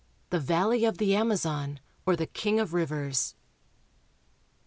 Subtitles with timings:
[0.31, 3.35] THE VALLEY OF THE AMAZON, OR THE KING OF RIVERS.